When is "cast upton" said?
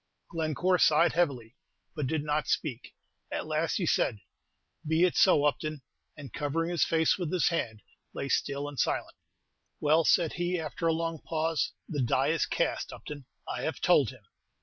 12.47-13.27